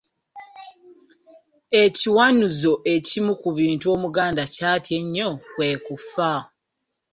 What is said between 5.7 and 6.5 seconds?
kufa.